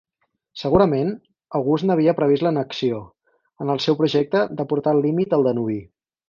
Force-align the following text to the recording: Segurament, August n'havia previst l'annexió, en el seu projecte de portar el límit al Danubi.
Segurament, 0.59 1.11
August 1.59 1.87
n'havia 1.89 2.15
previst 2.19 2.45
l'annexió, 2.47 3.03
en 3.65 3.73
el 3.75 3.83
seu 3.87 3.99
projecte 4.01 4.43
de 4.63 4.67
portar 4.73 4.95
el 4.99 5.05
límit 5.09 5.37
al 5.39 5.47
Danubi. 5.51 5.79